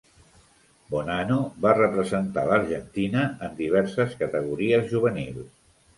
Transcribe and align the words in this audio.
Bonano 0.93 1.35
va 1.65 1.75
representar 1.79 2.47
l'Argentina 2.53 3.27
en 3.49 3.57
diverses 3.63 4.17
categories 4.23 4.93
juvenils. 4.95 5.45